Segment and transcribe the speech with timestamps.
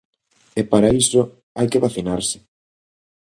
[0.59, 1.21] E para iso,
[1.57, 2.37] hai que vacinarse.